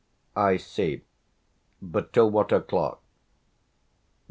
"I 0.35 0.57
see. 0.57 1.03
But 1.79 2.11
till 2.11 2.31
what 2.31 2.51
o'clock?" 2.51 3.03